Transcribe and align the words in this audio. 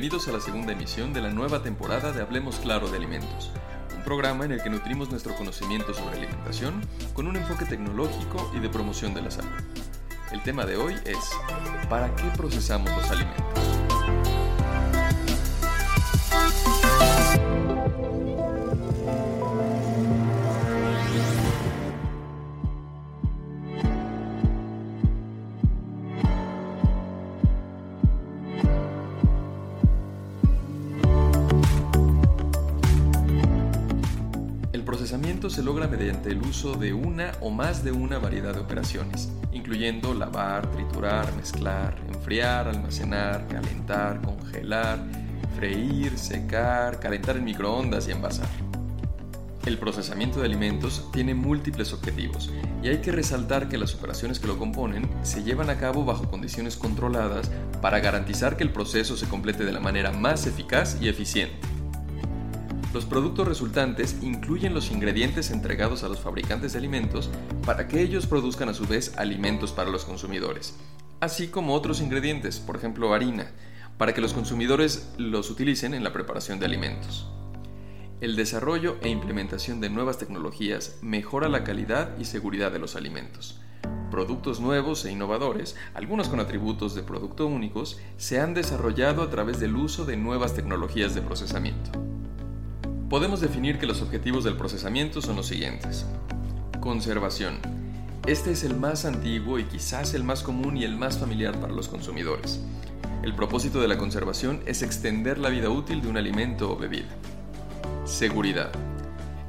bienvenidos 0.00 0.28
a 0.28 0.32
la 0.32 0.40
segunda 0.40 0.72
emisión 0.72 1.12
de 1.12 1.20
la 1.20 1.30
nueva 1.30 1.60
temporada 1.60 2.12
de 2.12 2.22
Hablemos 2.22 2.60
Claro 2.60 2.88
de 2.88 2.98
Alimentos, 2.98 3.50
un 3.96 4.04
programa 4.04 4.44
en 4.44 4.52
el 4.52 4.62
que 4.62 4.70
nutrimos 4.70 5.10
nuestro 5.10 5.34
conocimiento 5.34 5.92
sobre 5.92 6.18
alimentación 6.18 6.82
con 7.14 7.26
un 7.26 7.34
enfoque 7.34 7.64
tecnológico 7.64 8.48
y 8.54 8.60
de 8.60 8.68
promoción 8.68 9.12
de 9.12 9.22
la 9.22 9.32
salud. 9.32 9.50
El 10.30 10.40
tema 10.44 10.66
de 10.66 10.76
hoy 10.76 10.94
es, 11.04 11.18
¿para 11.88 12.14
qué 12.14 12.30
procesamos 12.36 12.92
los 12.92 13.10
alimentos? 13.10 13.87
Se 35.50 35.62
logra 35.62 35.88
mediante 35.88 36.30
el 36.30 36.42
uso 36.42 36.74
de 36.74 36.92
una 36.92 37.32
o 37.40 37.50
más 37.50 37.84
de 37.84 37.92
una 37.92 38.18
variedad 38.18 38.54
de 38.54 38.60
operaciones, 38.60 39.32
incluyendo 39.52 40.14
lavar, 40.14 40.70
triturar, 40.70 41.34
mezclar, 41.36 41.96
enfriar, 42.08 42.68
almacenar, 42.68 43.46
calentar, 43.48 44.20
congelar, 44.22 44.98
freír, 45.56 46.18
secar, 46.18 47.00
calentar 47.00 47.36
en 47.36 47.44
microondas 47.44 48.08
y 48.08 48.12
envasar. 48.12 48.48
El 49.66 49.76
procesamiento 49.76 50.40
de 50.40 50.46
alimentos 50.46 51.10
tiene 51.12 51.34
múltiples 51.34 51.92
objetivos 51.92 52.50
y 52.82 52.88
hay 52.88 52.98
que 52.98 53.12
resaltar 53.12 53.68
que 53.68 53.76
las 53.76 53.94
operaciones 53.94 54.38
que 54.38 54.46
lo 54.46 54.56
componen 54.56 55.06
se 55.22 55.42
llevan 55.42 55.68
a 55.68 55.78
cabo 55.78 56.06
bajo 56.06 56.30
condiciones 56.30 56.76
controladas 56.76 57.50
para 57.82 58.00
garantizar 58.00 58.56
que 58.56 58.64
el 58.64 58.72
proceso 58.72 59.16
se 59.16 59.28
complete 59.28 59.66
de 59.66 59.72
la 59.72 59.80
manera 59.80 60.10
más 60.10 60.46
eficaz 60.46 60.96
y 61.02 61.08
eficiente. 61.08 61.67
Los 62.94 63.04
productos 63.04 63.46
resultantes 63.46 64.16
incluyen 64.22 64.72
los 64.72 64.90
ingredientes 64.90 65.50
entregados 65.50 66.04
a 66.04 66.08
los 66.08 66.20
fabricantes 66.20 66.72
de 66.72 66.78
alimentos 66.78 67.28
para 67.66 67.86
que 67.86 68.00
ellos 68.00 68.26
produzcan 68.26 68.70
a 68.70 68.74
su 68.74 68.86
vez 68.86 69.12
alimentos 69.18 69.72
para 69.72 69.90
los 69.90 70.06
consumidores, 70.06 70.74
así 71.20 71.48
como 71.48 71.74
otros 71.74 72.00
ingredientes, 72.00 72.58
por 72.60 72.76
ejemplo 72.76 73.12
harina, 73.12 73.50
para 73.98 74.14
que 74.14 74.22
los 74.22 74.32
consumidores 74.32 75.12
los 75.18 75.50
utilicen 75.50 75.92
en 75.92 76.02
la 76.02 76.14
preparación 76.14 76.60
de 76.60 76.66
alimentos. 76.66 77.28
El 78.22 78.36
desarrollo 78.36 78.96
e 79.02 79.10
implementación 79.10 79.80
de 79.82 79.90
nuevas 79.90 80.16
tecnologías 80.16 80.96
mejora 81.02 81.50
la 81.50 81.64
calidad 81.64 82.18
y 82.18 82.24
seguridad 82.24 82.72
de 82.72 82.78
los 82.78 82.96
alimentos. 82.96 83.60
Productos 84.10 84.60
nuevos 84.60 85.04
e 85.04 85.12
innovadores, 85.12 85.76
algunos 85.92 86.30
con 86.30 86.40
atributos 86.40 86.94
de 86.94 87.02
producto 87.02 87.46
únicos, 87.46 88.00
se 88.16 88.40
han 88.40 88.54
desarrollado 88.54 89.22
a 89.22 89.28
través 89.28 89.60
del 89.60 89.76
uso 89.76 90.06
de 90.06 90.16
nuevas 90.16 90.54
tecnologías 90.54 91.14
de 91.14 91.20
procesamiento. 91.20 91.90
Podemos 93.08 93.40
definir 93.40 93.78
que 93.78 93.86
los 93.86 94.02
objetivos 94.02 94.44
del 94.44 94.58
procesamiento 94.58 95.22
son 95.22 95.36
los 95.36 95.46
siguientes. 95.46 96.04
Conservación. 96.78 97.58
Este 98.26 98.50
es 98.50 98.64
el 98.64 98.76
más 98.76 99.06
antiguo 99.06 99.58
y 99.58 99.64
quizás 99.64 100.12
el 100.12 100.24
más 100.24 100.42
común 100.42 100.76
y 100.76 100.84
el 100.84 100.94
más 100.94 101.16
familiar 101.16 101.58
para 101.58 101.72
los 101.72 101.88
consumidores. 101.88 102.60
El 103.22 103.34
propósito 103.34 103.80
de 103.80 103.88
la 103.88 103.96
conservación 103.96 104.60
es 104.66 104.82
extender 104.82 105.38
la 105.38 105.48
vida 105.48 105.70
útil 105.70 106.02
de 106.02 106.08
un 106.08 106.18
alimento 106.18 106.70
o 106.70 106.76
bebida. 106.76 107.08
Seguridad. 108.04 108.72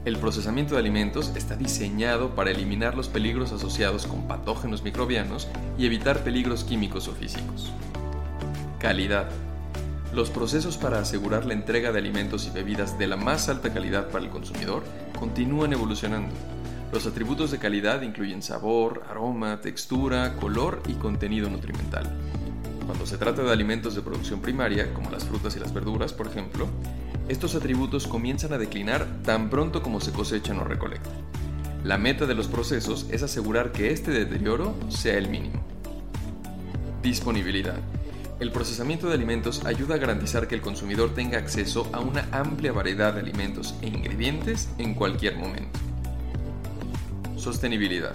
El 0.06 0.18
procesamiento 0.18 0.76
de 0.76 0.80
alimentos 0.80 1.34
está 1.36 1.58
diseñado 1.58 2.36
para 2.36 2.52
eliminar 2.52 2.96
los 2.96 3.10
peligros 3.10 3.52
asociados 3.52 4.08
con 4.08 4.26
patógenos 4.26 4.84
microbianos 4.84 5.50
y 5.78 5.86
evitar 5.86 6.24
peligros 6.24 6.64
químicos 6.64 7.10
o 7.10 7.12
físicos. 7.12 7.74
Calidad. 8.80 9.30
Los 10.14 10.32
procesos 10.32 10.78
para 10.78 11.00
asegurar 11.00 11.46
la 11.46 11.54
entrega 11.54 11.92
de 11.92 12.00
alimentos 12.00 12.48
y 12.48 12.50
bebidas 12.50 12.98
de 12.98 13.06
la 13.06 13.16
más 13.16 13.48
alta 13.48 13.72
calidad 13.72 14.10
para 14.10 14.26
el 14.26 14.32
consumidor 14.32 14.84
continúan 15.20 15.72
evolucionando. 15.72 16.34
Los 16.92 17.06
atributos 17.06 17.52
de 17.52 17.60
calidad 17.60 18.02
incluyen 18.02 18.42
sabor, 18.42 19.04
aroma, 19.08 19.62
textura, 19.62 20.36
color 20.38 20.82
y 20.88 20.94
contenido 20.94 21.48
nutrimental. 21.48 22.18
Cuando 22.88 23.06
se 23.06 23.20
trata 23.20 23.44
de 23.44 23.52
alimentos 23.52 23.94
de 23.94 24.02
producción 24.02 24.42
primaria, 24.42 24.92
como 24.96 25.12
las 25.12 25.26
frutas 25.26 25.56
y 25.56 25.60
las 25.60 25.76
verduras, 25.76 26.12
por 26.12 26.26
ejemplo, 26.26 26.68
estos 27.28 27.54
atributos 27.54 28.08
comienzan 28.08 28.52
a 28.54 28.58
declinar 28.58 29.06
tan 29.24 29.52
pronto 29.52 29.84
como 29.84 30.02
se 30.02 30.12
cosechan 30.12 30.58
o 30.58 30.64
recolectan. 30.64 31.14
La 31.84 32.00
meta 32.00 32.26
de 32.26 32.34
los 32.34 32.48
procesos 32.48 33.06
es 33.12 33.22
asegurar 33.22 33.72
que 33.72 33.92
este 33.92 34.10
deterioro 34.10 34.74
sea 34.90 35.20
el 35.20 35.30
mínimo. 35.30 35.64
Disponibilidad. 37.04 37.80
El 38.40 38.54
procesamiento 38.54 39.10
de 39.10 39.16
alimentos 39.16 39.66
ayuda 39.66 39.96
a 39.96 39.98
garantizar 39.98 40.48
que 40.48 40.56
el 40.56 40.62
consumidor 40.62 41.14
tenga 41.14 41.38
acceso 41.38 41.90
a 41.92 42.00
una 42.00 42.26
amplia 42.32 42.72
variedad 42.72 43.14
de 43.14 43.20
alimentos 43.20 43.76
e 43.82 43.88
ingredientes 43.88 44.70
en 44.78 44.94
cualquier 44.94 45.36
momento. 45.36 45.78
Sostenibilidad. 47.36 48.14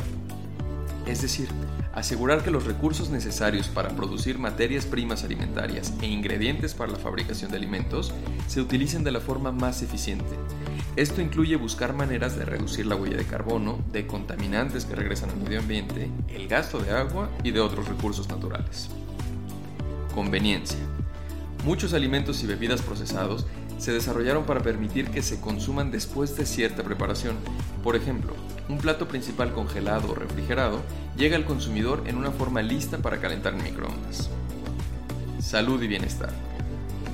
Es 1.07 1.21
decir, 1.21 1.51
asegurar 1.93 2.43
que 2.43 2.51
los 2.51 2.65
recursos 2.65 3.11
necesarios 3.11 3.69
para 3.69 3.91
producir 3.91 4.39
materias 4.39 4.87
primas 4.87 5.25
alimentarias 5.25 5.93
e 6.01 6.07
ingredientes 6.07 6.73
para 6.73 6.93
la 6.93 6.99
fabricación 6.99 7.51
de 7.51 7.59
alimentos 7.59 8.15
se 8.47 8.63
utilicen 8.63 9.05
de 9.05 9.13
la 9.13 9.21
forma 9.21 9.53
más 9.53 9.83
eficiente. 9.83 10.35
Esto 10.97 11.21
incluye 11.21 11.57
buscar 11.57 11.93
maneras 11.93 12.35
de 12.39 12.47
reducir 12.47 12.87
la 12.87 12.97
huella 12.97 13.19
de 13.19 13.27
carbono, 13.27 13.79
de 13.93 14.07
contaminantes 14.07 14.87
que 14.87 14.95
regresan 14.95 15.29
al 15.29 15.37
medio 15.37 15.59
ambiente, 15.59 16.09
el 16.29 16.49
gasto 16.49 16.79
de 16.79 16.93
agua 16.93 17.29
y 17.43 17.51
de 17.51 17.61
otros 17.61 17.87
recursos 17.87 18.27
naturales. 18.31 18.89
Conveniencia. 20.15 20.79
Muchos 21.65 21.93
alimentos 21.93 22.41
y 22.45 22.47
bebidas 22.47 22.83
procesados 22.83 23.47
se 23.79 23.93
desarrollaron 23.93 24.45
para 24.45 24.63
permitir 24.63 25.11
que 25.11 25.23
se 25.23 25.41
consuman 25.41 25.91
después 25.91 26.37
de 26.37 26.47
cierta 26.47 26.85
preparación. 26.85 27.37
Por 27.83 27.97
ejemplo, 27.97 28.33
un 28.69 28.79
plato 28.79 29.09
principal 29.09 29.53
congelado 29.53 30.13
o 30.13 30.15
refrigerado 30.15 30.83
llega 31.17 31.35
al 31.35 31.45
consumidor 31.45 32.05
en 32.07 32.17
una 32.17 32.31
forma 32.31 32.63
lista 32.63 32.99
para 32.99 33.21
calentar 33.21 33.55
en 33.55 33.65
microondas. 33.65 34.31
Salud 35.41 35.83
y 35.83 35.89
bienestar. 35.89 36.31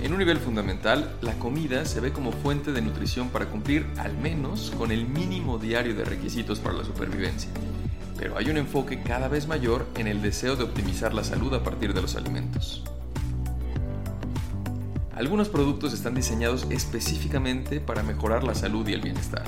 En 0.02 0.12
un 0.12 0.18
nivel 0.18 0.36
fundamental, 0.36 1.16
la 1.22 1.38
comida 1.38 1.86
se 1.86 2.00
ve 2.00 2.12
como 2.12 2.32
fuente 2.32 2.72
de 2.72 2.82
nutrición 2.82 3.30
para 3.30 3.46
cumplir 3.46 3.86
al 3.96 4.14
menos 4.18 4.72
con 4.76 4.92
el 4.92 5.06
mínimo 5.06 5.58
diario 5.58 5.94
de 5.94 6.04
requisitos 6.04 6.58
para 6.58 6.76
la 6.76 6.84
supervivencia 6.84 7.48
pero 8.20 8.36
hay 8.36 8.50
un 8.50 8.58
enfoque 8.58 9.02
cada 9.02 9.28
vez 9.28 9.48
mayor 9.48 9.86
en 9.96 10.06
el 10.06 10.20
deseo 10.20 10.54
de 10.54 10.62
optimizar 10.62 11.14
la 11.14 11.24
salud 11.24 11.54
a 11.54 11.62
partir 11.62 11.94
de 11.94 12.02
los 12.02 12.16
alimentos. 12.16 12.84
Algunos 15.14 15.48
productos 15.48 15.94
están 15.94 16.14
diseñados 16.14 16.66
específicamente 16.68 17.80
para 17.80 18.02
mejorar 18.02 18.44
la 18.44 18.54
salud 18.54 18.86
y 18.86 18.92
el 18.92 19.00
bienestar, 19.00 19.44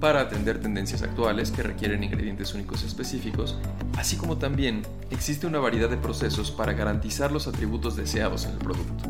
para 0.00 0.20
atender 0.20 0.60
tendencias 0.60 1.02
actuales 1.02 1.52
que 1.52 1.62
requieren 1.62 2.02
ingredientes 2.02 2.54
únicos 2.54 2.82
específicos, 2.82 3.56
así 3.96 4.16
como 4.16 4.36
también 4.36 4.82
existe 5.12 5.46
una 5.46 5.60
variedad 5.60 5.88
de 5.88 5.96
procesos 5.96 6.50
para 6.50 6.72
garantizar 6.72 7.30
los 7.30 7.46
atributos 7.46 7.94
deseados 7.94 8.46
en 8.46 8.50
el 8.50 8.58
producto. 8.58 9.04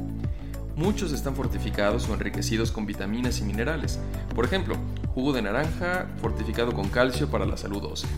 Muchos 0.76 1.12
están 1.12 1.34
fortificados 1.34 2.06
o 2.10 2.14
enriquecidos 2.14 2.72
con 2.72 2.84
vitaminas 2.84 3.40
y 3.40 3.44
minerales, 3.44 3.98
por 4.34 4.44
ejemplo, 4.44 4.76
jugo 5.14 5.32
de 5.32 5.40
naranja 5.40 6.08
fortificado 6.20 6.74
con 6.74 6.90
calcio 6.90 7.30
para 7.30 7.46
la 7.46 7.56
salud 7.56 7.82
ósea 7.84 8.10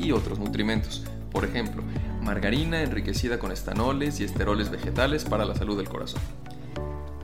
y 0.00 0.12
otros 0.12 0.38
nutrimentos, 0.38 1.04
por 1.30 1.44
ejemplo, 1.44 1.82
margarina 2.22 2.82
enriquecida 2.82 3.38
con 3.38 3.52
estanoles 3.52 4.20
y 4.20 4.24
esteroles 4.24 4.70
vegetales 4.70 5.24
para 5.24 5.44
la 5.44 5.54
salud 5.54 5.76
del 5.76 5.88
corazón. 5.88 6.20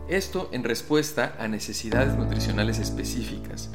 Esto 0.08 0.48
en 0.52 0.62
respuesta 0.62 1.34
a 1.38 1.48
necesidades 1.48 2.16
nutricionales 2.16 2.78
específicas. 2.78 3.70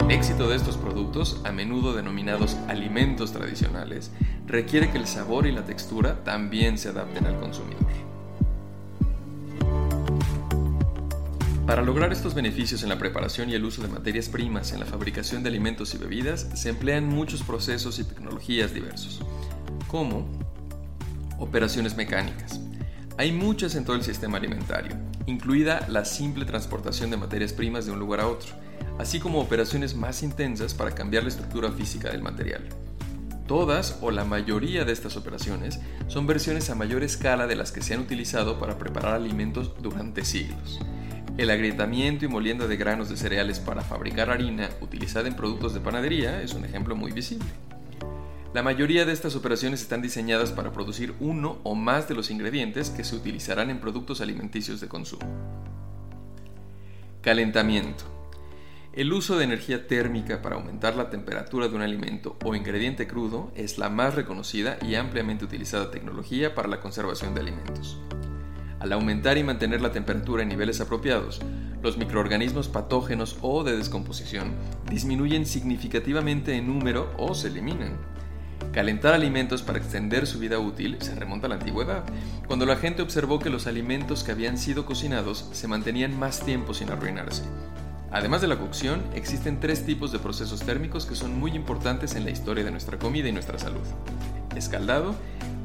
El 0.00 0.10
éxito 0.10 0.48
de 0.48 0.56
estos 0.56 0.76
productos, 0.76 1.40
a 1.44 1.52
menudo 1.52 1.94
denominados 1.94 2.56
alimentos 2.68 3.32
tradicionales, 3.32 4.10
requiere 4.46 4.90
que 4.90 4.98
el 4.98 5.06
sabor 5.06 5.46
y 5.46 5.52
la 5.52 5.64
textura 5.64 6.22
también 6.22 6.78
se 6.78 6.90
adapten 6.90 7.26
al 7.26 7.40
consumidor. 7.40 8.13
Para 11.66 11.80
lograr 11.80 12.12
estos 12.12 12.34
beneficios 12.34 12.82
en 12.82 12.90
la 12.90 12.98
preparación 12.98 13.48
y 13.48 13.54
el 13.54 13.64
uso 13.64 13.80
de 13.80 13.88
materias 13.88 14.28
primas 14.28 14.72
en 14.72 14.80
la 14.80 14.86
fabricación 14.86 15.42
de 15.42 15.48
alimentos 15.48 15.94
y 15.94 15.98
bebidas, 15.98 16.46
se 16.52 16.68
emplean 16.68 17.06
muchos 17.06 17.42
procesos 17.42 17.98
y 17.98 18.04
tecnologías 18.04 18.74
diversos, 18.74 19.22
como 19.88 20.28
operaciones 21.38 21.96
mecánicas. 21.96 22.60
Hay 23.16 23.32
muchas 23.32 23.76
en 23.76 23.86
todo 23.86 23.96
el 23.96 24.02
sistema 24.02 24.36
alimentario, 24.36 24.94
incluida 25.24 25.86
la 25.88 26.04
simple 26.04 26.44
transportación 26.44 27.10
de 27.10 27.16
materias 27.16 27.54
primas 27.54 27.86
de 27.86 27.92
un 27.92 27.98
lugar 27.98 28.20
a 28.20 28.28
otro, 28.28 28.52
así 28.98 29.18
como 29.18 29.40
operaciones 29.40 29.94
más 29.94 30.22
intensas 30.22 30.74
para 30.74 30.94
cambiar 30.94 31.22
la 31.22 31.30
estructura 31.30 31.72
física 31.72 32.10
del 32.10 32.20
material. 32.20 32.68
Todas 33.46 33.98
o 34.02 34.10
la 34.10 34.26
mayoría 34.26 34.84
de 34.84 34.92
estas 34.92 35.16
operaciones 35.16 35.80
son 36.08 36.26
versiones 36.26 36.68
a 36.68 36.74
mayor 36.74 37.02
escala 37.02 37.46
de 37.46 37.56
las 37.56 37.72
que 37.72 37.80
se 37.80 37.94
han 37.94 38.00
utilizado 38.00 38.58
para 38.58 38.76
preparar 38.76 39.14
alimentos 39.14 39.72
durante 39.80 40.26
siglos. 40.26 40.78
El 41.36 41.50
agrietamiento 41.50 42.24
y 42.24 42.28
molienda 42.28 42.68
de 42.68 42.76
granos 42.76 43.08
de 43.08 43.16
cereales 43.16 43.58
para 43.58 43.82
fabricar 43.82 44.30
harina 44.30 44.70
utilizada 44.80 45.26
en 45.26 45.34
productos 45.34 45.74
de 45.74 45.80
panadería 45.80 46.40
es 46.40 46.54
un 46.54 46.64
ejemplo 46.64 46.94
muy 46.94 47.10
visible. 47.10 47.48
La 48.52 48.62
mayoría 48.62 49.04
de 49.04 49.12
estas 49.12 49.34
operaciones 49.34 49.82
están 49.82 50.00
diseñadas 50.00 50.52
para 50.52 50.70
producir 50.70 51.12
uno 51.18 51.58
o 51.64 51.74
más 51.74 52.08
de 52.08 52.14
los 52.14 52.30
ingredientes 52.30 52.90
que 52.90 53.02
se 53.02 53.16
utilizarán 53.16 53.68
en 53.70 53.80
productos 53.80 54.20
alimenticios 54.20 54.80
de 54.80 54.86
consumo. 54.86 55.26
Calentamiento. 57.20 58.04
El 58.92 59.12
uso 59.12 59.36
de 59.36 59.42
energía 59.42 59.88
térmica 59.88 60.40
para 60.40 60.54
aumentar 60.54 60.94
la 60.94 61.10
temperatura 61.10 61.66
de 61.66 61.74
un 61.74 61.82
alimento 61.82 62.36
o 62.44 62.54
ingrediente 62.54 63.08
crudo 63.08 63.50
es 63.56 63.76
la 63.76 63.90
más 63.90 64.14
reconocida 64.14 64.78
y 64.80 64.94
ampliamente 64.94 65.44
utilizada 65.44 65.90
tecnología 65.90 66.54
para 66.54 66.68
la 66.68 66.80
conservación 66.80 67.34
de 67.34 67.40
alimentos. 67.40 67.98
Al 68.84 68.92
aumentar 68.92 69.38
y 69.38 69.42
mantener 69.42 69.80
la 69.80 69.92
temperatura 69.92 70.42
en 70.42 70.50
niveles 70.50 70.78
apropiados, 70.78 71.40
los 71.82 71.96
microorganismos 71.96 72.68
patógenos 72.68 73.38
o 73.40 73.64
de 73.64 73.78
descomposición 73.78 74.52
disminuyen 74.90 75.46
significativamente 75.46 76.54
en 76.54 76.66
número 76.66 77.10
o 77.16 77.34
se 77.34 77.48
eliminan. 77.48 77.96
Calentar 78.74 79.14
alimentos 79.14 79.62
para 79.62 79.78
extender 79.78 80.26
su 80.26 80.38
vida 80.38 80.58
útil 80.58 80.98
se 81.00 81.14
remonta 81.14 81.46
a 81.46 81.48
la 81.48 81.54
antigüedad, 81.54 82.04
cuando 82.46 82.66
la 82.66 82.76
gente 82.76 83.00
observó 83.00 83.38
que 83.38 83.48
los 83.48 83.66
alimentos 83.66 84.22
que 84.22 84.32
habían 84.32 84.58
sido 84.58 84.84
cocinados 84.84 85.48
se 85.52 85.66
mantenían 85.66 86.18
más 86.18 86.44
tiempo 86.44 86.74
sin 86.74 86.90
arruinarse, 86.90 87.42
Además 88.12 88.42
de 88.42 88.48
la 88.48 88.58
cocción, 88.58 89.02
existen 89.14 89.60
tres 89.60 89.86
tipos 89.86 90.12
de 90.12 90.18
procesos 90.18 90.60
térmicos 90.60 91.06
que 91.06 91.16
son 91.16 91.40
muy 91.40 91.52
importantes 91.52 92.14
en 92.14 92.24
la 92.24 92.30
historia 92.30 92.62
de 92.62 92.70
nuestra 92.70 92.98
comida 92.98 93.28
y 93.28 93.32
nuestra 93.32 93.58
salud. 93.58 93.80
Escaldado, 94.54 95.16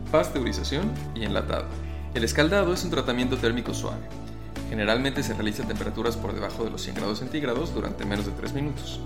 pasteurización 0.09 0.89
y 1.13 1.25
enlatado. 1.25 1.65
El 2.15 2.23
escaldado 2.23 2.73
es 2.73 2.83
un 2.83 2.89
tratamiento 2.89 3.37
térmico 3.37 3.73
suave. 3.73 4.01
Generalmente 4.69 5.21
se 5.21 5.35
realiza 5.35 5.63
a 5.63 5.67
temperaturas 5.67 6.17
por 6.17 6.33
debajo 6.33 6.63
de 6.63 6.71
los 6.71 6.81
100 6.81 6.95
grados 6.95 7.19
centígrados 7.19 7.73
durante 7.73 8.03
menos 8.03 8.25
de 8.25 8.31
3 8.31 8.53
minutos, 8.53 8.99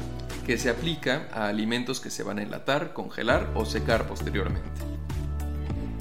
que 0.45 0.57
se 0.57 0.69
aplica 0.69 1.27
a 1.33 1.47
alimentos 1.47 1.99
que 1.99 2.09
se 2.09 2.23
van 2.23 2.39
a 2.39 2.43
enlatar, 2.43 2.93
congelar 2.93 3.49
o 3.55 3.65
secar 3.65 4.07
posteriormente. 4.07 4.69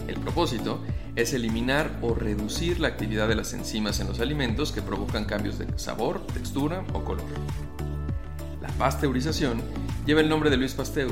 El 0.06 0.20
propósito 0.20 0.80
es 1.16 1.34
eliminar 1.34 1.90
o 2.02 2.14
reducir 2.14 2.78
la 2.78 2.88
actividad 2.88 3.26
de 3.26 3.34
las 3.34 3.52
enzimas 3.52 3.98
en 3.98 4.06
los 4.06 4.20
alimentos 4.20 4.70
que 4.70 4.80
provocan 4.80 5.24
cambios 5.24 5.58
de 5.58 5.66
sabor, 5.78 6.24
textura 6.28 6.84
o 6.92 7.02
color. 7.02 7.26
La 8.60 8.68
pasteurización 8.68 9.60
lleva 10.06 10.20
el 10.20 10.28
nombre 10.28 10.50
de 10.50 10.56
Luis 10.56 10.74
Pasteur, 10.74 11.10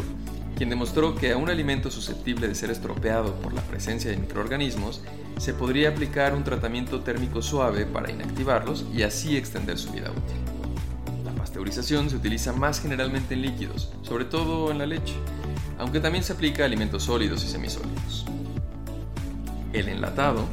quien 0.57 0.71
demostró 0.71 1.15
que 1.15 1.33
a 1.33 1.37
un 1.37 1.49
alimento 1.49 1.91
susceptible 1.91 2.49
de 2.49 2.55
ser 2.55 2.71
estropeado 2.71 3.35
por 3.37 3.53
la 3.53 3.63
presencia 3.63 4.11
de 4.11 4.17
microorganismos 4.17 5.03
se 5.39 5.55
podría 5.55 5.89
aplicar 5.89 6.35
un 6.35 6.45
tratamiento 6.45 7.01
térmico 7.01 7.41
suave 7.41 7.87
para 7.87 8.11
inactivarlos 8.11 8.85
y 8.95 9.03
así 9.03 9.37
extender 9.37 9.79
su 9.79 9.91
vida 9.93 10.11
útil. 10.11 11.25
La 11.25 11.33
pasteurización 11.33 12.11
se 12.11 12.17
utiliza 12.17 12.53
más 12.53 12.81
generalmente 12.81 13.35
en 13.35 13.43
líquidos, 13.43 13.91
sobre 14.03 14.27
todo 14.27 14.71
en 14.71 14.79
la 14.79 14.87
leche, 14.87 15.15
aunque 15.79 16.01
también 16.01 16.25
se 16.25 16.35
aplica 16.35 16.63
a 16.63 16.67
alimentos 16.67 17.05
sólidos 17.05 17.43
y 17.45 17.49
semisólidos. 17.49 18.27
El 19.73 19.89
enlatado 19.89 20.45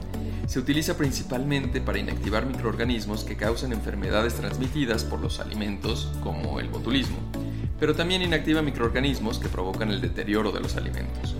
se 0.47 0.59
utiliza 0.59 0.95
principalmente 0.95 1.81
para 1.81 1.99
inactivar 1.99 2.45
microorganismos 2.45 3.25
que 3.25 3.35
causan 3.35 3.73
enfermedades 3.73 4.35
transmitidas 4.35 5.03
por 5.03 5.19
los 5.19 5.41
alimentos, 5.41 6.09
como 6.23 6.61
el 6.61 6.69
botulismo, 6.69 7.17
pero 7.79 7.95
también 7.95 8.21
inactiva 8.21 8.61
microorganismos 8.61 9.39
que 9.39 9.49
provocan 9.49 9.91
el 9.91 10.01
deterioro 10.01 10.51
de 10.51 10.61
los 10.61 10.75
alimentos. 10.75 11.35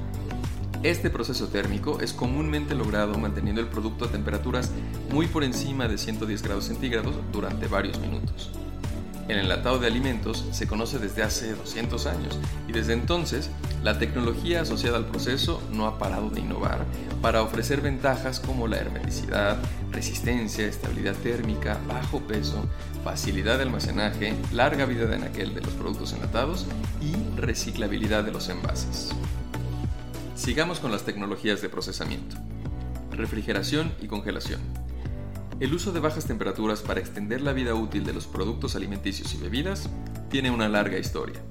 Este 0.84 1.10
proceso 1.10 1.48
térmico 1.48 2.00
es 2.02 2.14
comúnmente 2.14 2.76
logrado 2.76 3.18
manteniendo 3.18 3.62
el 3.62 3.68
producto 3.68 4.06
a 4.06 4.10
temperaturas 4.10 4.72
muy 5.12 5.26
por 5.28 5.44
encima 5.44 5.88
de 5.88 5.98
110 5.98 6.44
grados 6.44 6.66
centígrados 6.66 7.16
durante 7.32 7.68
varios 7.68 8.00
minutos. 8.00 8.52
El 9.28 9.40
enlatado 9.40 9.78
de 9.78 9.88
alimentos 9.88 10.46
se 10.52 10.68
conoce 10.68 11.00
desde 11.00 11.22
hace 11.22 11.54
200 11.54 12.06
años 12.06 12.40
y 12.68 12.72
desde 12.72 12.94
entonces 12.94 13.50
la 13.84 14.00
tecnología 14.00 14.62
asociada 14.62 14.98
al 14.98 15.06
proceso 15.06 15.62
no 15.74 15.86
ha 15.86 16.00
parado 16.00 16.30
de 16.30 16.40
innovar 16.40 16.86
para 17.22 17.42
ofrecer 17.42 17.82
ventajas 17.82 18.40
como 18.40 18.68
la 18.68 18.78
hermeticidad, 18.78 19.58
resistencia, 19.92 20.66
estabilidad 20.66 21.16
térmica, 21.16 21.78
bajo 21.88 22.22
peso, 22.22 22.66
facilidad 23.04 23.58
de 23.58 23.64
almacenaje, 23.64 24.34
larga 24.54 24.86
vida 24.86 25.06
de 25.06 25.16
anaquel 25.16 25.54
de 25.54 25.62
los 25.62 25.74
productos 25.74 26.14
enlatados 26.14 26.66
y 27.02 27.14
reciclabilidad 27.38 28.24
de 28.24 28.32
los 28.32 28.48
envases. 28.48 29.10
Sigamos 30.36 30.80
con 30.80 30.92
las 30.92 31.04
tecnologías 31.04 31.62
de 31.62 31.68
procesamiento. 31.68 32.38
Refrigeración 33.12 33.92
y 34.02 34.08
congelación. 34.08 34.62
El 35.60 35.74
uso 35.74 35.92
de 35.92 36.00
bajas 36.00 36.26
temperaturas 36.26 36.82
para 36.82 37.00
extender 37.00 37.42
la 37.42 37.52
vida 37.52 37.74
útil 37.74 38.04
de 38.04 38.14
los 38.14 38.28
productos 38.28 38.76
alimenticios 38.76 39.34
y 39.34 39.38
bebidas 39.38 39.90
tiene 40.30 40.52
una 40.52 40.70
larga 40.70 41.00
historia. 41.00 41.42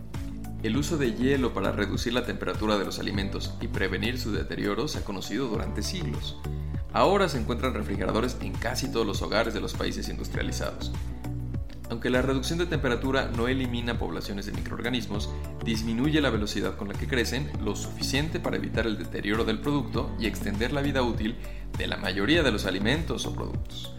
El 0.62 0.76
uso 0.76 0.96
de 0.96 1.14
hielo 1.14 1.52
para 1.52 1.72
reducir 1.72 2.12
la 2.12 2.24
temperatura 2.24 2.78
de 2.78 2.84
los 2.84 3.00
alimentos 3.00 3.54
y 3.60 3.66
prevenir 3.66 4.20
su 4.20 4.30
deterioro 4.30 4.86
se 4.86 4.98
ha 4.98 5.04
conocido 5.04 5.48
durante 5.48 5.82
siglos. 5.82 6.36
Ahora 6.92 7.28
se 7.28 7.40
encuentran 7.40 7.74
refrigeradores 7.74 8.36
en 8.42 8.52
casi 8.52 8.92
todos 8.92 9.08
los 9.08 9.22
hogares 9.22 9.54
de 9.54 9.60
los 9.60 9.74
países 9.74 10.08
industrializados. 10.08 10.92
Aunque 11.88 12.10
la 12.10 12.20
reducción 12.20 12.58
de 12.58 12.66
temperatura 12.66 13.30
no 13.36 13.46
elimina 13.46 13.98
poblaciones 13.98 14.46
de 14.46 14.52
microorganismos, 14.52 15.30
disminuye 15.64 16.20
la 16.20 16.30
velocidad 16.30 16.76
con 16.76 16.88
la 16.88 16.94
que 16.94 17.06
crecen 17.06 17.48
lo 17.62 17.76
suficiente 17.76 18.40
para 18.40 18.56
evitar 18.56 18.86
el 18.86 18.98
deterioro 18.98 19.44
del 19.44 19.60
producto 19.60 20.10
y 20.18 20.26
extender 20.26 20.72
la 20.72 20.82
vida 20.82 21.02
útil 21.02 21.36
de 21.78 21.86
la 21.86 21.96
mayoría 21.96 22.42
de 22.42 22.50
los 22.50 22.66
alimentos 22.66 23.24
o 23.26 23.34
productos. 23.34 23.94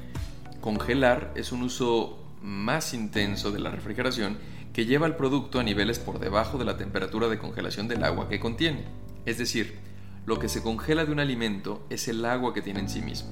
Congelar 0.59 1.31
es 1.35 1.53
un 1.53 1.63
uso 1.63 2.23
más 2.41 2.93
intenso 2.93 3.51
de 3.51 3.59
la 3.59 3.71
refrigeración 3.71 4.37
que 4.73 4.85
lleva 4.85 5.07
el 5.07 5.15
producto 5.15 5.59
a 5.59 5.63
niveles 5.63 5.97
por 5.97 6.19
debajo 6.19 6.57
de 6.57 6.65
la 6.65 6.77
temperatura 6.77 7.29
de 7.29 7.39
congelación 7.39 7.87
del 7.87 8.03
agua 8.03 8.27
que 8.27 8.39
contiene. 8.39 8.83
Es 9.25 9.37
decir, 9.37 9.79
lo 10.25 10.39
que 10.39 10.49
se 10.49 10.61
congela 10.61 11.05
de 11.05 11.11
un 11.13 11.21
alimento 11.21 11.87
es 11.89 12.09
el 12.09 12.23
agua 12.25 12.53
que 12.53 12.61
tiene 12.61 12.81
en 12.81 12.89
sí 12.89 13.01
mismo. 13.01 13.29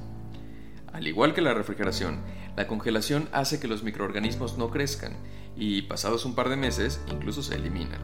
Al 0.93 1.07
igual 1.07 1.33
que 1.33 1.41
la 1.41 1.53
refrigeración, 1.53 2.21
la 2.55 2.67
congelación 2.67 3.27
hace 3.31 3.59
que 3.59 3.67
los 3.67 3.83
microorganismos 3.83 4.57
no 4.57 4.69
crezcan 4.69 5.13
y, 5.57 5.83
pasados 5.83 6.25
un 6.25 6.35
par 6.35 6.49
de 6.49 6.55
meses, 6.55 7.01
incluso 7.11 7.43
se 7.43 7.55
eliminan. 7.55 7.99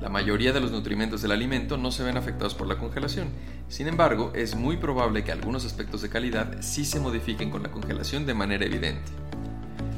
La 0.00 0.10
mayoría 0.10 0.52
de 0.52 0.60
los 0.60 0.70
nutrimentos 0.70 1.22
del 1.22 1.32
alimento 1.32 1.78
no 1.78 1.90
se 1.90 2.02
ven 2.02 2.18
afectados 2.18 2.54
por 2.54 2.66
la 2.66 2.76
congelación, 2.76 3.28
sin 3.68 3.88
embargo, 3.88 4.32
es 4.34 4.54
muy 4.54 4.76
probable 4.76 5.24
que 5.24 5.32
algunos 5.32 5.64
aspectos 5.64 6.02
de 6.02 6.10
calidad 6.10 6.60
sí 6.60 6.84
se 6.84 7.00
modifiquen 7.00 7.50
con 7.50 7.62
la 7.62 7.70
congelación 7.70 8.26
de 8.26 8.34
manera 8.34 8.66
evidente. 8.66 9.10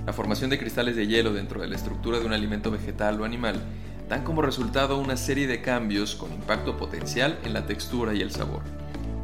La 0.06 0.12
formación 0.12 0.50
de 0.50 0.58
cristales 0.58 0.94
de 0.94 1.08
hielo 1.08 1.32
dentro 1.32 1.60
de 1.60 1.66
la 1.66 1.74
estructura 1.74 2.20
de 2.20 2.26
un 2.26 2.32
alimento 2.32 2.70
vegetal 2.70 3.20
o 3.20 3.24
animal 3.24 3.60
dan 4.08 4.22
como 4.22 4.42
resultado 4.42 4.98
una 4.98 5.16
serie 5.16 5.48
de 5.48 5.60
cambios 5.60 6.14
con 6.14 6.32
impacto 6.32 6.76
potencial 6.76 7.40
en 7.42 7.52
la 7.52 7.66
textura 7.66 8.14
y 8.14 8.20
el 8.20 8.30
sabor. 8.30 8.62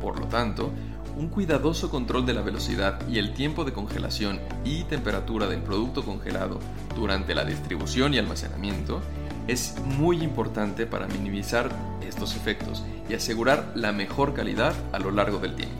Por 0.00 0.18
lo 0.18 0.26
tanto, 0.26 0.72
un 1.16 1.28
cuidadoso 1.28 1.90
control 1.90 2.26
de 2.26 2.34
la 2.34 2.42
velocidad 2.42 3.06
y 3.08 3.18
el 3.18 3.34
tiempo 3.34 3.64
de 3.64 3.72
congelación 3.72 4.40
y 4.64 4.84
temperatura 4.84 5.46
del 5.46 5.62
producto 5.62 6.04
congelado 6.04 6.58
durante 6.94 7.34
la 7.34 7.44
distribución 7.44 8.14
y 8.14 8.18
almacenamiento 8.18 9.00
es 9.48 9.74
muy 9.84 10.22
importante 10.22 10.86
para 10.86 11.06
minimizar 11.06 11.70
estos 12.06 12.36
efectos 12.36 12.84
y 13.08 13.14
asegurar 13.14 13.72
la 13.74 13.92
mejor 13.92 14.34
calidad 14.34 14.74
a 14.92 14.98
lo 14.98 15.10
largo 15.10 15.38
del 15.38 15.54
tiempo. 15.54 15.76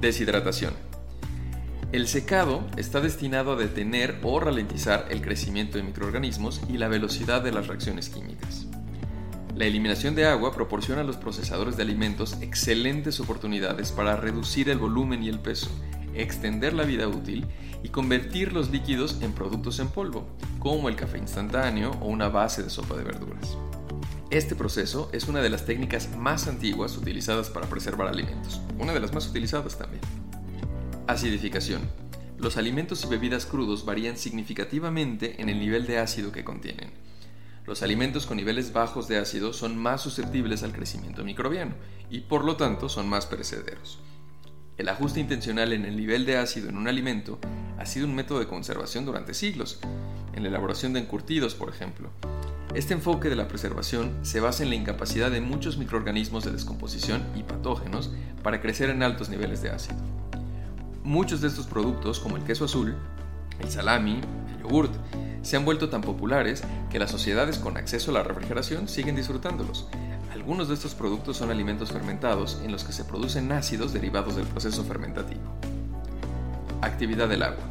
Deshidratación. 0.00 0.74
El 1.90 2.06
secado 2.06 2.66
está 2.76 3.00
destinado 3.00 3.52
a 3.52 3.56
detener 3.56 4.18
o 4.22 4.38
ralentizar 4.38 5.06
el 5.10 5.22
crecimiento 5.22 5.78
de 5.78 5.84
microorganismos 5.84 6.60
y 6.68 6.76
la 6.76 6.88
velocidad 6.88 7.42
de 7.42 7.50
las 7.50 7.66
reacciones 7.66 8.10
químicas. 8.10 8.67
La 9.54 9.64
eliminación 9.64 10.14
de 10.14 10.26
agua 10.26 10.52
proporciona 10.52 11.00
a 11.00 11.04
los 11.04 11.16
procesadores 11.16 11.76
de 11.76 11.82
alimentos 11.82 12.36
excelentes 12.40 13.18
oportunidades 13.20 13.90
para 13.90 14.16
reducir 14.16 14.68
el 14.68 14.78
volumen 14.78 15.22
y 15.22 15.28
el 15.28 15.40
peso, 15.40 15.68
extender 16.14 16.74
la 16.74 16.84
vida 16.84 17.08
útil 17.08 17.46
y 17.82 17.88
convertir 17.88 18.52
los 18.52 18.70
líquidos 18.70 19.18
en 19.20 19.32
productos 19.32 19.78
en 19.80 19.88
polvo, 19.88 20.28
como 20.58 20.88
el 20.88 20.96
café 20.96 21.18
instantáneo 21.18 21.90
o 22.00 22.06
una 22.06 22.28
base 22.28 22.62
de 22.62 22.70
sopa 22.70 22.96
de 22.96 23.04
verduras. 23.04 23.56
Este 24.30 24.54
proceso 24.54 25.08
es 25.12 25.26
una 25.26 25.40
de 25.40 25.48
las 25.48 25.64
técnicas 25.64 26.14
más 26.16 26.48
antiguas 26.48 26.96
utilizadas 26.96 27.48
para 27.48 27.66
preservar 27.66 28.08
alimentos, 28.08 28.60
una 28.78 28.92
de 28.92 29.00
las 29.00 29.14
más 29.14 29.26
utilizadas 29.26 29.78
también. 29.78 30.02
Acidificación. 31.06 31.80
Los 32.36 32.58
alimentos 32.58 33.02
y 33.04 33.08
bebidas 33.08 33.46
crudos 33.46 33.86
varían 33.86 34.18
significativamente 34.18 35.40
en 35.40 35.48
el 35.48 35.58
nivel 35.58 35.86
de 35.86 35.98
ácido 35.98 36.30
que 36.30 36.44
contienen. 36.44 36.90
Los 37.68 37.82
alimentos 37.82 38.24
con 38.24 38.38
niveles 38.38 38.72
bajos 38.72 39.08
de 39.08 39.18
ácido 39.18 39.52
son 39.52 39.76
más 39.76 40.00
susceptibles 40.00 40.62
al 40.62 40.72
crecimiento 40.72 41.22
microbiano 41.22 41.74
y 42.08 42.20
por 42.20 42.42
lo 42.42 42.56
tanto 42.56 42.88
son 42.88 43.06
más 43.10 43.26
perecederos. 43.26 43.98
El 44.78 44.88
ajuste 44.88 45.20
intencional 45.20 45.74
en 45.74 45.84
el 45.84 45.94
nivel 45.94 46.24
de 46.24 46.38
ácido 46.38 46.70
en 46.70 46.78
un 46.78 46.88
alimento 46.88 47.38
ha 47.76 47.84
sido 47.84 48.06
un 48.06 48.14
método 48.14 48.38
de 48.38 48.46
conservación 48.46 49.04
durante 49.04 49.34
siglos, 49.34 49.80
en 50.32 50.44
la 50.44 50.48
elaboración 50.48 50.94
de 50.94 51.00
encurtidos, 51.00 51.54
por 51.54 51.68
ejemplo. 51.68 52.08
Este 52.74 52.94
enfoque 52.94 53.28
de 53.28 53.36
la 53.36 53.48
preservación 53.48 54.16
se 54.22 54.40
basa 54.40 54.62
en 54.62 54.70
la 54.70 54.76
incapacidad 54.76 55.30
de 55.30 55.42
muchos 55.42 55.76
microorganismos 55.76 56.46
de 56.46 56.52
descomposición 56.52 57.22
y 57.36 57.42
patógenos 57.42 58.10
para 58.42 58.62
crecer 58.62 58.88
en 58.88 59.02
altos 59.02 59.28
niveles 59.28 59.60
de 59.60 59.72
ácido. 59.72 59.98
Muchos 61.04 61.42
de 61.42 61.48
estos 61.48 61.66
productos, 61.66 62.18
como 62.18 62.38
el 62.38 62.44
queso 62.44 62.64
azul, 62.64 62.96
El 63.60 63.68
salami, 63.68 64.20
se 65.42 65.56
han 65.56 65.64
vuelto 65.64 65.88
tan 65.88 66.02
populares 66.02 66.62
que 66.90 66.98
las 66.98 67.10
sociedades 67.10 67.58
con 67.58 67.76
acceso 67.76 68.10
a 68.10 68.14
la 68.14 68.22
refrigeración 68.22 68.88
siguen 68.88 69.16
disfrutándolos. 69.16 69.86
Algunos 70.32 70.68
de 70.68 70.74
estos 70.74 70.94
productos 70.94 71.38
son 71.38 71.50
alimentos 71.50 71.90
fermentados 71.90 72.60
en 72.62 72.70
los 72.70 72.84
que 72.84 72.92
se 72.92 73.04
producen 73.04 73.50
ácidos 73.52 73.92
derivados 73.92 74.36
del 74.36 74.46
proceso 74.46 74.84
fermentativo. 74.84 75.40
Actividad 76.82 77.28
del 77.28 77.42
agua. 77.42 77.64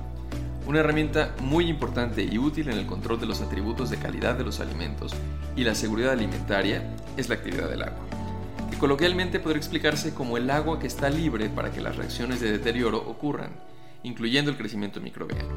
Una 0.66 0.80
herramienta 0.80 1.34
muy 1.42 1.70
importante 1.70 2.24
y 2.24 2.38
útil 2.38 2.70
en 2.70 2.78
el 2.78 2.88
control 2.88 3.20
de 3.20 3.26
los 3.26 3.42
atributos 3.42 3.90
de 3.90 3.98
calidad 3.98 4.36
de 4.36 4.44
los 4.44 4.60
alimentos 4.60 5.14
y 5.56 5.64
la 5.64 5.76
seguridad 5.76 6.12
alimentaria 6.12 6.94
es 7.16 7.30
la 7.30 7.36
actividad 7.36 7.70
del 7.70 7.84
agua, 7.84 8.06
que 8.70 8.78
coloquialmente 8.78 9.40
podría 9.40 9.60
explicarse 9.60 10.14
como 10.14 10.36
el 10.36 10.50
agua 10.50 10.80
que 10.80 10.88
está 10.88 11.10
libre 11.10 11.50
para 11.50 11.72
que 11.72 11.80
las 11.80 11.96
reacciones 11.96 12.42
de 12.42 12.52
deterioro 12.52 12.98
ocurran, 12.98 13.52
incluyendo 14.04 14.52
el 14.52 14.58
crecimiento 14.58 15.00
microbiano. 15.00 15.50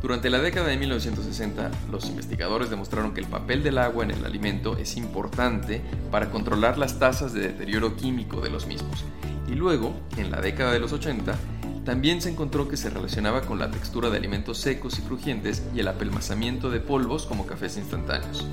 Durante 0.00 0.30
la 0.30 0.38
década 0.38 0.68
de 0.68 0.76
1960, 0.76 1.70
los 1.90 2.06
investigadores 2.06 2.70
demostraron 2.70 3.12
que 3.12 3.20
el 3.20 3.26
papel 3.26 3.64
del 3.64 3.78
agua 3.78 4.04
en 4.04 4.12
el 4.12 4.24
alimento 4.24 4.76
es 4.76 4.96
importante 4.96 5.82
para 6.12 6.30
controlar 6.30 6.78
las 6.78 7.00
tasas 7.00 7.32
de 7.32 7.40
deterioro 7.40 7.96
químico 7.96 8.40
de 8.40 8.50
los 8.50 8.66
mismos. 8.66 9.04
Y 9.48 9.56
luego, 9.56 9.94
en 10.16 10.30
la 10.30 10.40
década 10.40 10.72
de 10.72 10.78
los 10.78 10.92
80, 10.92 11.36
también 11.84 12.22
se 12.22 12.30
encontró 12.30 12.68
que 12.68 12.76
se 12.76 12.90
relacionaba 12.90 13.40
con 13.40 13.58
la 13.58 13.72
textura 13.72 14.08
de 14.08 14.18
alimentos 14.18 14.58
secos 14.58 14.98
y 15.00 15.02
crujientes 15.02 15.64
y 15.74 15.80
el 15.80 15.88
apelmazamiento 15.88 16.70
de 16.70 16.78
polvos 16.78 17.26
como 17.26 17.46
cafés 17.46 17.76
instantáneos. 17.76 18.46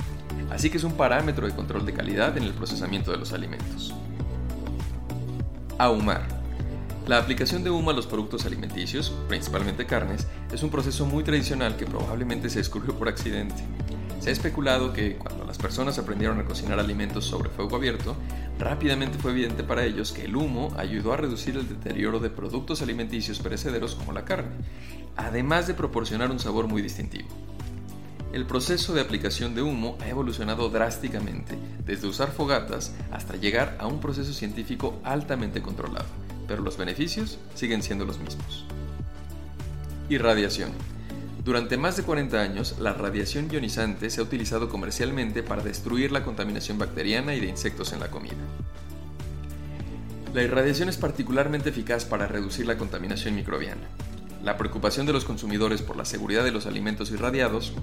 Así 0.50 0.72
que 0.72 0.78
es 0.78 0.84
un 0.84 0.94
parámetro 0.94 1.46
de 1.46 1.54
control 1.54 1.86
de 1.86 1.94
calidad 1.94 2.38
en 2.38 2.44
el 2.44 2.54
procesamiento 2.54 3.12
de 3.12 3.18
los 3.18 3.34
alimentos. 3.34 3.94
Ahumar. 5.78 6.45
La 7.08 7.20
aplicación 7.20 7.64
de 7.64 7.70
humo 7.70 7.92
a 7.92 7.94
los 7.94 8.08
productos 8.08 8.48
alimenticios, 8.48 9.14
principalmente 9.28 9.86
carnes, 9.86 10.26
es 10.52 10.64
un 10.64 10.72
proceso 10.72 11.06
muy 11.06 11.24
tradicional 11.24 11.78
que 11.78 11.86
probablemente 11.86 12.50
se 12.50 12.58
descubrió 12.58 12.98
por 12.98 13.08
accidente. 13.08 13.62
Se 14.20 14.30
ha 14.30 14.34
especulado 14.34 14.92
que 14.92 15.16
cuando 15.16 15.46
las 15.46 15.60
personas 15.60 16.00
aprendieron 16.00 16.40
a 16.40 16.46
cocinar 16.46 16.80
alimentos 16.80 17.26
sobre 17.26 17.52
fuego 17.52 17.76
abierto, 17.76 18.16
rápidamente 18.58 19.20
fue 19.20 19.34
evidente 19.34 19.64
para 19.64 19.86
ellos 19.86 20.14
que 20.14 20.26
el 20.26 20.36
humo 20.36 20.74
ayudó 20.78 21.14
a 21.14 21.18
reducir 21.18 21.56
el 21.58 21.70
deterioro 21.70 22.20
de 22.20 22.32
productos 22.32 22.82
alimenticios 22.82 23.38
perecederos 23.38 23.94
como 23.94 24.12
la 24.12 24.26
carne, 24.26 24.56
además 25.16 25.68
de 25.68 25.76
proporcionar 25.76 26.32
un 26.32 26.40
sabor 26.40 26.68
muy 26.68 26.82
distintivo. 26.82 27.30
El 28.34 28.48
proceso 28.48 28.96
de 28.96 29.02
aplicación 29.02 29.54
de 29.54 29.62
humo 29.62 29.96
ha 30.02 30.10
evolucionado 30.10 30.70
drásticamente, 30.70 31.56
desde 31.86 32.08
usar 32.08 32.32
fogatas 32.32 32.96
hasta 33.12 33.36
llegar 33.36 33.78
a 33.80 33.86
un 33.86 34.00
proceso 34.00 34.34
científico 34.34 35.00
altamente 35.04 35.62
controlado 35.62 36.25
pero 36.48 36.62
los 36.62 36.78
beneficios 36.78 37.40
siguen 37.54 37.84
siendo 37.84 38.06
los 38.06 38.20
mismos. 38.20 38.66
Irradiación. 40.10 40.72
Durante 41.44 41.78
más 41.78 41.96
de 41.98 42.04
40 42.04 42.42
años, 42.42 42.76
la 42.80 42.94
radiación 42.94 43.50
ionizante 43.52 44.10
se 44.10 44.20
ha 44.20 44.24
utilizado 44.24 44.70
comercialmente 44.70 45.44
para 45.44 45.64
destruir 45.64 46.12
la 46.12 46.24
contaminación 46.24 46.78
bacteriana 46.78 47.36
y 47.36 47.40
de 47.40 47.48
insectos 47.48 47.94
en 47.94 48.00
la 48.00 48.10
comida. 48.10 48.34
La 50.34 50.42
irradiación 50.42 50.90
es 50.90 50.98
particularmente 50.98 51.70
eficaz 51.70 52.04
para 52.04 52.28
reducir 52.28 52.66
la 52.66 52.78
contaminación 52.78 53.36
microbiana. 53.36 53.88
La 54.44 54.58
preocupación 54.58 55.06
de 55.06 55.14
los 55.14 55.24
consumidores 55.24 55.82
por 55.82 55.98
la 55.98 56.06
seguridad 56.06 56.44
de 56.44 56.52
los 56.52 56.66
alimentos 56.66 57.12
irradiados 57.12 57.74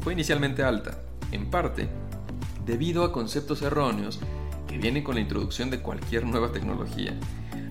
fue 0.00 0.12
inicialmente 0.12 0.62
alta, 0.62 0.98
en 1.32 1.50
parte 1.50 1.88
debido 2.66 3.04
a 3.04 3.12
conceptos 3.12 3.62
erróneos 3.62 4.20
que 4.70 4.78
vienen 4.78 5.02
con 5.02 5.16
la 5.16 5.20
introducción 5.20 5.70
de 5.70 5.80
cualquier 5.80 6.24
nueva 6.24 6.52
tecnología 6.52 7.14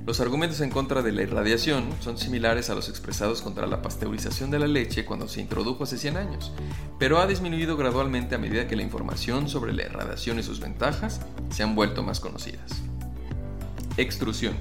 los 0.09 0.21
argumentos 0.21 0.59
en 0.61 0.71
contra 0.71 1.03
de 1.03 1.11
la 1.11 1.21
irradiación 1.21 1.87
son 1.99 2.17
similares 2.17 2.71
a 2.71 2.73
los 2.73 2.89
expresados 2.89 3.43
contra 3.43 3.67
la 3.67 3.83
pasteurización 3.83 4.49
de 4.49 4.57
la 4.57 4.65
leche 4.65 5.05
cuando 5.05 5.27
se 5.27 5.39
introdujo 5.39 5.83
hace 5.83 5.99
100 5.99 6.17
años, 6.17 6.51
pero 6.97 7.19
ha 7.19 7.27
disminuido 7.27 7.77
gradualmente 7.77 8.33
a 8.33 8.39
medida 8.39 8.67
que 8.67 8.75
la 8.75 8.81
información 8.81 9.47
sobre 9.47 9.71
la 9.71 9.83
irradiación 9.83 10.39
y 10.39 10.41
sus 10.41 10.61
ventajas 10.61 11.21
se 11.51 11.61
han 11.61 11.75
vuelto 11.75 12.01
más 12.01 12.19
conocidas. 12.19 12.81
Extrusión. 13.97 14.55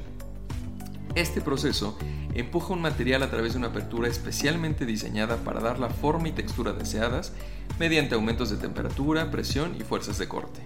Este 1.15 1.41
proceso 1.41 1.97
empuja 2.35 2.75
un 2.75 2.83
material 2.83 3.23
a 3.23 3.31
través 3.31 3.55
de 3.55 3.59
una 3.61 3.69
apertura 3.69 4.07
especialmente 4.07 4.85
diseñada 4.85 5.39
para 5.39 5.61
dar 5.61 5.79
la 5.79 5.89
forma 5.89 6.29
y 6.29 6.33
textura 6.33 6.75
deseadas 6.75 7.33
mediante 7.79 8.17
aumentos 8.17 8.51
de 8.51 8.59
temperatura, 8.59 9.31
presión 9.31 9.75
y 9.81 9.83
fuerzas 9.83 10.19
de 10.19 10.29
corte. 10.29 10.61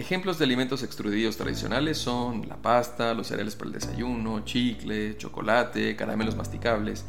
Ejemplos 0.00 0.38
de 0.38 0.46
alimentos 0.46 0.82
extruidos 0.82 1.36
tradicionales 1.36 1.98
son 1.98 2.48
la 2.48 2.56
pasta, 2.56 3.12
los 3.12 3.26
cereales 3.26 3.54
para 3.54 3.66
el 3.68 3.74
desayuno, 3.74 4.46
chicle, 4.46 5.18
chocolate, 5.18 5.94
caramelos 5.94 6.36
masticables. 6.36 7.04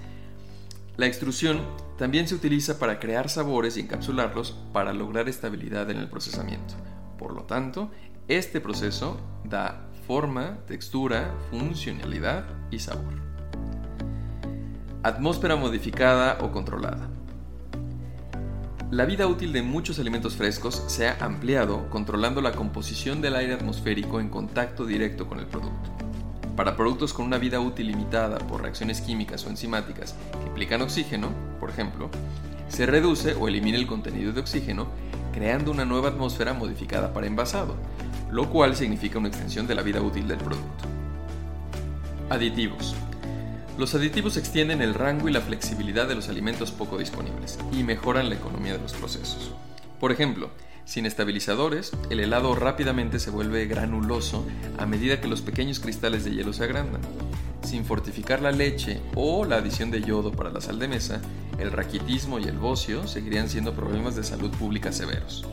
La 0.98 1.06
extrusión 1.06 1.62
también 1.98 2.28
se 2.28 2.36
utiliza 2.36 2.80
para 2.80 3.00
crear 3.00 3.30
sabores 3.30 3.78
y 3.78 3.80
encapsularlos 3.80 4.58
para 4.74 4.92
lograr 4.92 5.30
estabilidad 5.30 5.90
en 5.90 6.00
el 6.00 6.10
procesamiento. 6.10 6.74
Por 7.18 7.34
lo 7.34 7.44
tanto, 7.44 7.90
este 8.28 8.60
proceso 8.60 9.18
da 9.46 9.88
forma, 10.06 10.58
textura, 10.68 11.34
funcionalidad 11.50 12.44
y 12.72 12.80
sabor. 12.80 13.14
Atmósfera 15.02 15.56
modificada 15.56 16.40
o 16.42 16.52
controlada. 16.52 17.10
La 18.92 19.06
vida 19.06 19.26
útil 19.26 19.54
de 19.54 19.62
muchos 19.62 20.00
alimentos 20.00 20.36
frescos 20.36 20.84
se 20.88 21.08
ha 21.08 21.16
ampliado 21.22 21.90
controlando 21.90 22.42
la 22.42 22.52
composición 22.52 23.22
del 23.22 23.38
aire 23.38 23.54
atmosférico 23.54 24.20
en 24.20 24.28
contacto 24.28 24.86
directo 24.86 25.28
con 25.28 25.40
el 25.40 25.46
producto. 25.46 25.90
Para 26.58 26.76
productos 26.76 27.14
con 27.14 27.26
una 27.26 27.38
vida 27.38 27.62
útil 27.62 27.88
limitada 27.88 28.38
por 28.40 28.62
reacciones 28.62 29.00
químicas 29.00 29.46
o 29.46 29.50
enzimáticas 29.50 30.14
que 30.34 30.46
implican 30.46 30.82
oxígeno, 30.82 31.30
por 31.62 31.70
ejemplo, 31.70 32.10
se 32.68 32.86
reduce 32.86 33.34
o 33.34 33.48
elimina 33.48 33.78
el 33.78 33.88
contenido 33.88 34.34
de 34.34 34.42
oxígeno 34.42 34.90
creando 35.32 35.72
una 35.72 35.86
nueva 35.86 36.10
atmósfera 36.10 36.54
modificada 36.54 37.14
para 37.14 37.28
envasado, 37.28 37.78
lo 38.30 38.50
cual 38.50 38.76
significa 38.76 39.20
una 39.20 39.30
extensión 39.30 39.68
de 39.68 39.76
la 39.76 39.84
vida 39.84 40.02
útil 40.02 40.28
del 40.28 40.40
producto. 40.40 40.84
Aditivos. 42.30 42.94
Los 43.78 43.96
aditivos 43.96 44.38
extienden 44.38 44.82
el 44.82 44.94
rango 44.94 45.30
y 45.30 45.32
la 45.32 45.42
flexibilidad 45.42 46.08
de 46.08 46.16
los 46.16 46.30
alimentos 46.30 46.72
poco 46.72 46.98
disponibles 46.98 47.58
y 47.72 47.84
mejoran 47.84 48.30
la 48.30 48.36
economía 48.36 48.74
de 48.74 48.80
los 48.80 48.94
procesos. 48.94 49.52
Por 50.00 50.12
ejemplo, 50.12 50.52
sin 50.84 51.06
estabilizadores, 51.06 51.92
el 52.10 52.20
helado 52.20 52.54
rápidamente 52.54 53.20
se 53.20 53.30
vuelve 53.30 53.66
granuloso 53.66 54.46
a 54.78 54.86
medida 54.86 55.22
que 55.22 55.28
los 55.28 55.42
pequeños 55.42 55.80
cristales 55.80 56.26
de 56.26 56.32
hielo 56.32 56.54
se 56.54 56.66
agrandan. 56.66 57.02
Sin 57.64 57.86
fortificar 57.86 58.42
la 58.42 58.52
leche 58.52 59.00
o 59.16 59.46
la 59.46 59.58
adición 59.58 59.90
de 59.90 60.02
yodo 60.02 60.32
para 60.32 60.52
la 60.52 60.62
sal 60.62 60.78
de 60.78 60.88
mesa, 60.88 61.22
el 61.58 61.72
raquitismo 61.72 62.40
y 62.40 62.44
el 62.44 62.58
bocio 62.58 63.08
seguirían 63.08 63.50
siendo 63.50 63.74
problemas 63.74 64.16
de 64.16 64.24
salud 64.24 64.52
pública 64.52 64.92
severos 64.92 65.46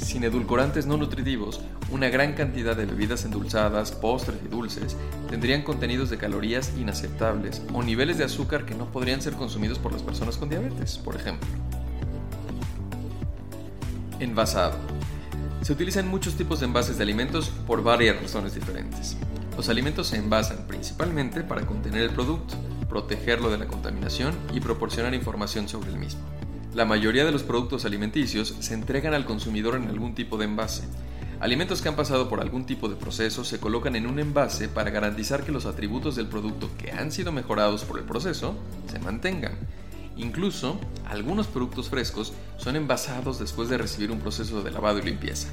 sin 0.00 0.24
edulcorantes 0.24 0.86
no 0.86 0.96
nutritivos, 0.96 1.60
una 1.90 2.08
gran 2.08 2.32
cantidad 2.32 2.76
de 2.76 2.86
bebidas 2.86 3.24
endulzadas, 3.24 3.92
postres 3.92 4.38
y 4.44 4.48
dulces 4.48 4.96
tendrían 5.28 5.62
contenidos 5.62 6.10
de 6.10 6.18
calorías 6.18 6.72
inaceptables 6.78 7.62
o 7.72 7.82
niveles 7.82 8.18
de 8.18 8.24
azúcar 8.24 8.64
que 8.64 8.74
no 8.74 8.86
podrían 8.90 9.22
ser 9.22 9.34
consumidos 9.34 9.78
por 9.78 9.92
las 9.92 10.02
personas 10.02 10.36
con 10.36 10.48
diabetes, 10.48 10.98
por 10.98 11.16
ejemplo. 11.16 11.48
Envasado. 14.18 14.76
Se 15.62 15.72
utilizan 15.72 16.08
muchos 16.08 16.34
tipos 16.34 16.60
de 16.60 16.66
envases 16.66 16.96
de 16.96 17.02
alimentos 17.02 17.50
por 17.66 17.82
varias 17.82 18.20
razones 18.20 18.54
diferentes. 18.54 19.16
Los 19.56 19.68
alimentos 19.68 20.08
se 20.08 20.16
envasan 20.16 20.66
principalmente 20.66 21.42
para 21.42 21.66
contener 21.66 22.02
el 22.02 22.10
producto, 22.10 22.54
protegerlo 22.88 23.50
de 23.50 23.58
la 23.58 23.66
contaminación 23.66 24.34
y 24.54 24.60
proporcionar 24.60 25.14
información 25.14 25.68
sobre 25.68 25.90
el 25.90 25.98
mismo. 25.98 26.39
La 26.74 26.84
mayoría 26.84 27.24
de 27.24 27.32
los 27.32 27.42
productos 27.42 27.84
alimenticios 27.84 28.54
se 28.60 28.74
entregan 28.74 29.12
al 29.12 29.24
consumidor 29.24 29.74
en 29.74 29.88
algún 29.88 30.14
tipo 30.14 30.38
de 30.38 30.44
envase. 30.44 30.84
Alimentos 31.40 31.82
que 31.82 31.88
han 31.88 31.96
pasado 31.96 32.28
por 32.28 32.40
algún 32.40 32.64
tipo 32.64 32.88
de 32.88 32.94
proceso 32.94 33.42
se 33.42 33.58
colocan 33.58 33.96
en 33.96 34.06
un 34.06 34.20
envase 34.20 34.68
para 34.68 34.90
garantizar 34.90 35.42
que 35.42 35.50
los 35.50 35.66
atributos 35.66 36.14
del 36.14 36.28
producto 36.28 36.70
que 36.78 36.92
han 36.92 37.10
sido 37.10 37.32
mejorados 37.32 37.82
por 37.82 37.98
el 37.98 38.04
proceso 38.04 38.54
se 38.88 39.00
mantengan. 39.00 39.54
Incluso, 40.16 40.78
algunos 41.08 41.48
productos 41.48 41.88
frescos 41.88 42.34
son 42.56 42.76
envasados 42.76 43.40
después 43.40 43.68
de 43.68 43.78
recibir 43.78 44.12
un 44.12 44.20
proceso 44.20 44.62
de 44.62 44.70
lavado 44.70 45.00
y 45.00 45.02
limpieza. 45.02 45.48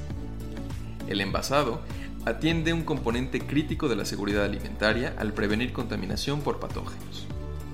El 1.08 1.20
envasado 1.20 1.80
atiende 2.26 2.72
un 2.72 2.84
componente 2.84 3.40
crítico 3.40 3.88
de 3.88 3.96
la 3.96 4.04
seguridad 4.04 4.44
alimentaria 4.44 5.14
al 5.18 5.32
prevenir 5.32 5.72
contaminación 5.72 6.42
por 6.42 6.60
patógenos. 6.60 7.26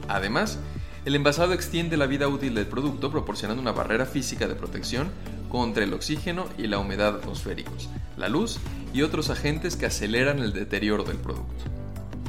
Además, 0.08 0.58
el 1.04 1.14
envasado 1.14 1.52
extiende 1.52 1.98
la 1.98 2.06
vida 2.06 2.28
útil 2.28 2.54
del 2.54 2.66
producto 2.66 3.10
proporcionando 3.10 3.60
una 3.60 3.72
barrera 3.72 4.06
física 4.06 4.48
de 4.48 4.54
protección 4.54 5.10
contra 5.50 5.84
el 5.84 5.92
oxígeno 5.92 6.46
y 6.56 6.66
la 6.66 6.78
humedad 6.78 7.16
atmosféricos, 7.16 7.90
la 8.16 8.28
luz 8.28 8.58
y 8.94 9.02
otros 9.02 9.28
agentes 9.28 9.76
que 9.76 9.86
aceleran 9.86 10.38
el 10.38 10.54
deterioro 10.54 11.04
del 11.04 11.18
producto. 11.18 11.64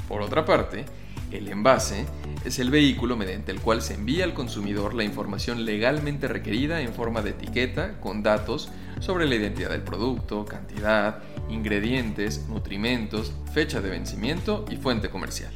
Por 0.10 0.22
otra 0.22 0.46
parte, 0.46 0.86
el 1.32 1.48
envase 1.48 2.06
es 2.44 2.60
el 2.60 2.70
vehículo 2.70 3.16
mediante 3.16 3.52
el 3.52 3.62
cual 3.62 3.82
se 3.82 3.94
envía 3.94 4.26
al 4.26 4.34
consumidor 4.34 4.94
la 4.94 5.06
información 5.06 5.66
legalmente 5.66 6.28
requerida 6.28 6.82
en 6.82 6.94
forma 6.94 7.22
de 7.22 7.32
etiqueta 7.32 8.00
con 8.02 8.24
datos 8.24 8.70
sobre 9.00 9.26
la 9.26 9.36
identidad 9.36 9.70
del 9.70 9.82
producto, 9.82 10.46
cantidad, 10.46 11.24
ingredientes, 11.50 12.46
nutrimentos, 12.50 13.32
fecha 13.54 13.82
de 13.82 13.90
vencimiento 13.90 14.66
y 14.70 14.76
fuente 14.76 15.10
comercial. 15.10 15.52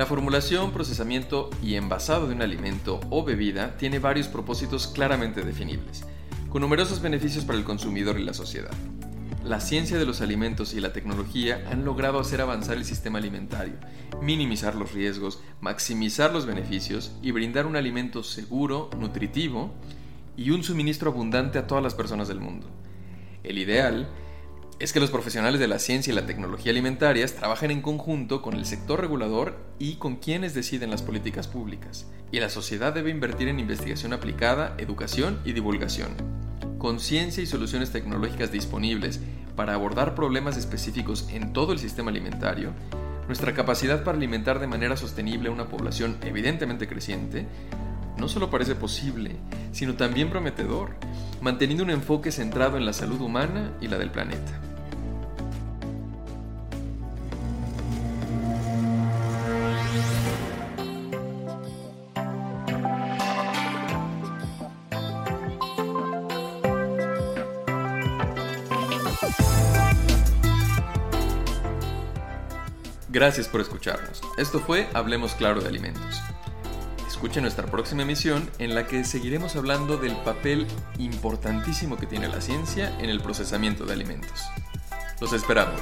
La 0.00 0.06
formulación, 0.06 0.72
procesamiento 0.72 1.50
y 1.62 1.74
envasado 1.74 2.26
de 2.26 2.34
un 2.34 2.40
alimento 2.40 3.00
o 3.10 3.22
bebida 3.22 3.76
tiene 3.76 3.98
varios 3.98 4.28
propósitos 4.28 4.86
claramente 4.86 5.42
definibles, 5.42 6.06
con 6.48 6.62
numerosos 6.62 7.02
beneficios 7.02 7.44
para 7.44 7.58
el 7.58 7.66
consumidor 7.66 8.18
y 8.18 8.24
la 8.24 8.32
sociedad. 8.32 8.70
La 9.44 9.60
ciencia 9.60 9.98
de 9.98 10.06
los 10.06 10.22
alimentos 10.22 10.72
y 10.72 10.80
la 10.80 10.94
tecnología 10.94 11.66
han 11.70 11.84
logrado 11.84 12.18
hacer 12.18 12.40
avanzar 12.40 12.78
el 12.78 12.86
sistema 12.86 13.18
alimentario, 13.18 13.74
minimizar 14.22 14.74
los 14.74 14.94
riesgos, 14.94 15.42
maximizar 15.60 16.32
los 16.32 16.46
beneficios 16.46 17.12
y 17.20 17.32
brindar 17.32 17.66
un 17.66 17.76
alimento 17.76 18.22
seguro, 18.22 18.88
nutritivo 18.98 19.74
y 20.34 20.48
un 20.48 20.64
suministro 20.64 21.10
abundante 21.10 21.58
a 21.58 21.66
todas 21.66 21.84
las 21.84 21.94
personas 21.94 22.26
del 22.26 22.40
mundo. 22.40 22.68
El 23.42 23.58
ideal 23.58 24.04
es 24.04 24.29
que 24.94 24.98
los 24.98 25.10
profesionales 25.10 25.60
de 25.60 25.68
la 25.68 25.78
ciencia 25.78 26.10
y 26.10 26.16
la 26.16 26.24
tecnología 26.24 26.72
alimentarias 26.72 27.34
trabajen 27.34 27.70
en 27.70 27.82
conjunto 27.82 28.40
con 28.40 28.54
el 28.54 28.64
sector 28.64 28.98
regulador 28.98 29.58
y 29.78 29.96
con 29.96 30.16
quienes 30.16 30.54
deciden 30.54 30.90
las 30.90 31.02
políticas 31.02 31.48
públicas. 31.48 32.06
Y 32.32 32.40
la 32.40 32.48
sociedad 32.48 32.94
debe 32.94 33.10
invertir 33.10 33.48
en 33.48 33.60
investigación 33.60 34.14
aplicada, 34.14 34.74
educación 34.78 35.38
y 35.44 35.52
divulgación. 35.52 36.16
Con 36.78 36.98
ciencia 36.98 37.42
y 37.42 37.46
soluciones 37.46 37.92
tecnológicas 37.92 38.52
disponibles 38.52 39.20
para 39.54 39.74
abordar 39.74 40.14
problemas 40.14 40.56
específicos 40.56 41.28
en 41.30 41.52
todo 41.52 41.74
el 41.74 41.78
sistema 41.78 42.10
alimentario, 42.10 42.72
nuestra 43.26 43.52
capacidad 43.52 44.02
para 44.02 44.16
alimentar 44.16 44.60
de 44.60 44.66
manera 44.66 44.96
sostenible 44.96 45.50
a 45.50 45.52
una 45.52 45.68
población 45.68 46.16
evidentemente 46.22 46.88
creciente 46.88 47.46
no 48.16 48.28
solo 48.28 48.50
parece 48.50 48.74
posible, 48.74 49.36
sino 49.72 49.94
también 49.94 50.30
prometedor, 50.30 50.94
manteniendo 51.40 51.84
un 51.84 51.90
enfoque 51.90 52.32
centrado 52.32 52.76
en 52.76 52.86
la 52.86 52.92
salud 52.92 53.20
humana 53.20 53.72
y 53.80 53.88
la 53.88 53.98
del 53.98 54.10
planeta. 54.10 54.69
Gracias 73.12 73.48
por 73.48 73.60
escucharnos. 73.60 74.20
Esto 74.38 74.60
fue 74.60 74.88
Hablemos 74.94 75.34
Claro 75.34 75.60
de 75.60 75.66
Alimentos. 75.66 76.22
Escuche 77.08 77.40
nuestra 77.40 77.66
próxima 77.66 78.02
emisión 78.02 78.48
en 78.60 78.72
la 78.72 78.86
que 78.86 79.04
seguiremos 79.04 79.56
hablando 79.56 79.96
del 79.96 80.14
papel 80.18 80.68
importantísimo 80.96 81.96
que 81.96 82.06
tiene 82.06 82.28
la 82.28 82.40
ciencia 82.40 82.96
en 83.00 83.10
el 83.10 83.20
procesamiento 83.20 83.84
de 83.84 83.94
alimentos. 83.94 84.44
Los 85.20 85.32
esperamos. 85.32 85.80